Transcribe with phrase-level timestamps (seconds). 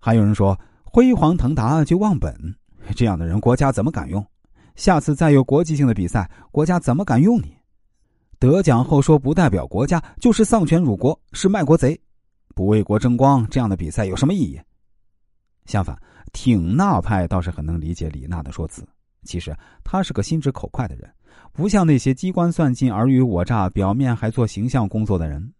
[0.00, 2.34] 还有人说辉煌腾达就忘本，
[2.96, 4.24] 这样的人国家怎么敢用？
[4.74, 7.54] 下次再有国际性的比赛，国家怎么敢用你？
[8.38, 12.00] 得奖后说不代表国家，就是丧权辱国，是卖国贼，
[12.54, 14.58] 不为国争光，这样的比赛有什么意义？
[15.66, 15.96] 相反，
[16.32, 18.82] 挺纳派倒是很能理解李娜的说辞。
[19.24, 19.54] 其实
[19.84, 21.12] 他是个心直口快的人，
[21.52, 25.52] 不像那些机关算尽、尔虞我诈、表面还做形象工作的人。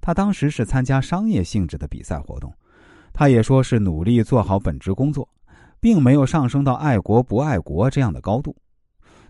[0.00, 2.52] 他当时是参加商业性质的比赛活动，
[3.14, 5.26] 他也说是努力做好本职工作，
[5.80, 8.54] 并没有上升到爱国不爱国这样的高度。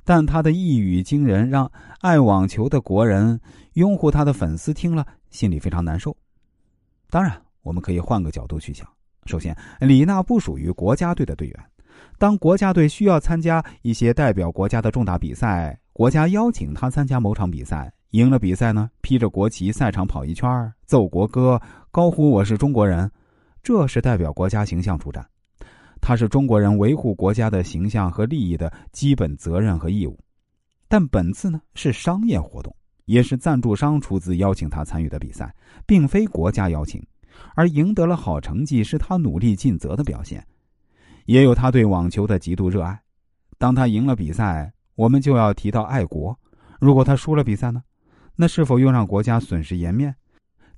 [0.02, 1.70] 但他的一语惊人，让
[2.00, 3.38] 爱网球的国人、
[3.74, 6.16] 拥护他的粉丝听了心里非常难受。
[7.10, 8.88] 当然，我们可以换个角度去想：
[9.26, 11.64] 首先，李娜不属于国家队的队员。
[12.18, 23.10] 当国家队需要参加一些代表国家的重大比赛，国家邀请他参加某场比赛，赢了比赛呢，披着国旗赛场跑一圈，奏国歌，高呼“我是中国人”，
[23.64, 25.26] 这是代表国家形象出战。
[26.00, 30.20] 他是中国人维护国家的形象和利益的基本责任和义务，
[30.86, 35.50] 但本次呢是商业活动，也是赞助商出资邀请他参与的比赛，
[35.86, 37.02] 并非国家邀请，
[37.54, 40.46] 而赢得了好成绩是他努力尽责的表现，
[41.24, 43.00] 也有他对网球的极度热爱。
[43.56, 46.36] 当他赢了比赛，我们就要提到爱国；
[46.78, 47.82] 如果他输了比赛呢，
[48.36, 50.14] 那是否又让国家损失颜面？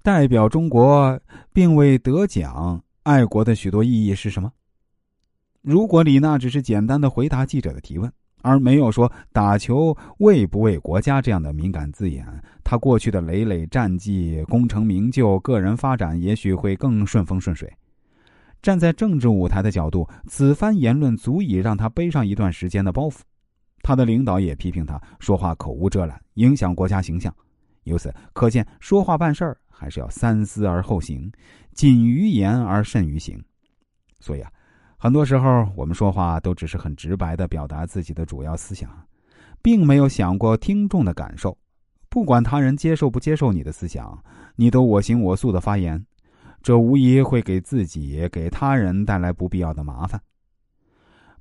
[0.06, 1.20] 代表中国
[1.52, 4.52] 并未得奖，爱国的许多意义是什么？
[5.62, 8.08] 如果李娜只是简单的回答记者的提问，
[8.42, 12.24] 而没有说打球为不为国家这样的敏感字眼，
[12.62, 17.68] 她过去的累累战绩、功成名就、个人发展也许会更顺风顺水。
[18.62, 23.22] 站在政治舞台的角度，此番言论足以让他背上一段时间的包袱。
[23.82, 27.34] 他的领导也批评他说话口无遮拦，影响国家形象。
[27.86, 31.32] 由此可见，说话办事儿还是要三思而后行，
[31.72, 33.42] 谨于言而慎于行。
[34.20, 34.52] 所以啊。
[34.98, 38.90] 很多时候，我们说话都只是很直白的表达自己的主要思想，
[39.60, 41.56] 并没有想过听众的感受。
[42.08, 44.24] 不管他人接受不接受你的思想，
[44.56, 46.02] 你都我行我素的发言，
[46.62, 50.18] 这无疑会给自己、给他人带来不必要的麻烦。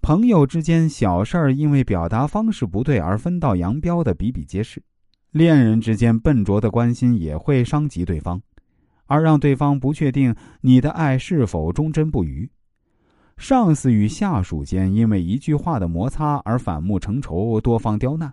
[0.02, 4.84] 朋友之间小事儿因为表达方式不对而分道扬镳的比比皆是，
[5.36, 8.42] 恋人之间笨拙的关心也会伤及对方，
[9.06, 12.50] 而让对方不确定你的爱是否忠贞不渝。
[13.36, 18.30] 上司与下属间因为一句话的摩擦而反目成仇，多方刁难；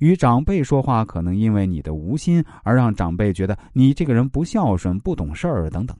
[0.00, 5.96] 与长辈说话，可能因为你的无心而让长辈觉得你这个人不孝顺、不懂事儿等等。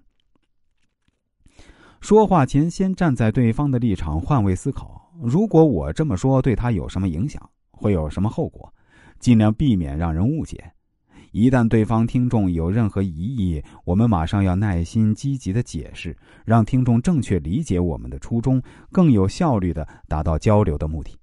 [2.03, 8.71] 说话前先站在对方的立场换位思考：如果我这么说对他有什么影响，会有什么后果？
[9.19, 10.73] 尽量避免让人误解。
[11.33, 21.17] 一旦对方听众有任何疑义，我们马上要耐心积极的解释，让听众正确理解我们的初衷，更有效率的达到交流的目的。